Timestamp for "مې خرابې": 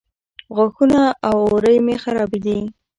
1.85-2.39